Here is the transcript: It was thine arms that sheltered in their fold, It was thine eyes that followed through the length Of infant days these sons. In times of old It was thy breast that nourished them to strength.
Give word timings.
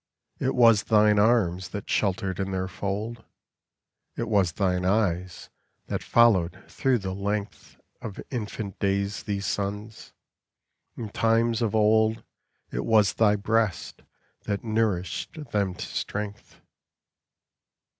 It 0.39 0.55
was 0.55 0.85
thine 0.85 1.19
arms 1.19 1.69
that 1.69 1.87
sheltered 1.87 2.39
in 2.39 2.49
their 2.49 2.67
fold, 2.67 3.23
It 4.17 4.27
was 4.27 4.53
thine 4.53 4.83
eyes 4.83 5.51
that 5.85 6.01
followed 6.01 6.57
through 6.67 6.97
the 6.97 7.13
length 7.13 7.79
Of 8.01 8.19
infant 8.31 8.79
days 8.79 9.21
these 9.21 9.45
sons. 9.45 10.11
In 10.97 11.09
times 11.09 11.61
of 11.61 11.75
old 11.75 12.23
It 12.71 12.83
was 12.83 13.13
thy 13.13 13.35
breast 13.35 14.01
that 14.45 14.63
nourished 14.63 15.51
them 15.51 15.75
to 15.75 15.85
strength. 15.85 16.59